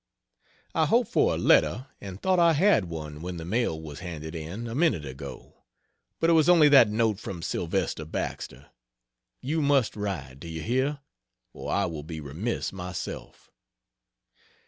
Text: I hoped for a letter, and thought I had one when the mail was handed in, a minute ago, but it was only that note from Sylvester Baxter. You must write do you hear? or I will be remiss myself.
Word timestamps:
I 0.73 0.87
hoped 0.87 1.11
for 1.11 1.35
a 1.35 1.37
letter, 1.37 1.85
and 2.01 2.19
thought 2.19 2.39
I 2.39 2.53
had 2.53 2.85
one 2.85 3.21
when 3.21 3.37
the 3.37 3.45
mail 3.45 3.79
was 3.79 3.99
handed 3.99 4.33
in, 4.33 4.67
a 4.67 4.73
minute 4.73 5.05
ago, 5.05 5.63
but 6.19 6.27
it 6.27 6.33
was 6.33 6.49
only 6.49 6.69
that 6.69 6.89
note 6.89 7.19
from 7.19 7.43
Sylvester 7.43 8.03
Baxter. 8.05 8.71
You 9.43 9.61
must 9.61 9.95
write 9.95 10.39
do 10.39 10.47
you 10.47 10.63
hear? 10.63 11.01
or 11.53 11.71
I 11.71 11.85
will 11.85 12.01
be 12.01 12.19
remiss 12.19 12.73
myself. 12.73 13.51